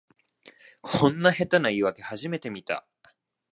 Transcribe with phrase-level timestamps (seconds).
[0.81, 2.87] こんな下手な言いわけ初めて見た